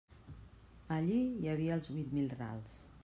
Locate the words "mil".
2.19-2.33